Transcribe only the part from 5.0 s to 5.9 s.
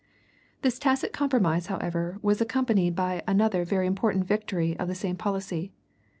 policy.